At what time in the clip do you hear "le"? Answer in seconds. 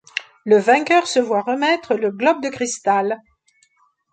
0.45-0.57, 1.93-2.09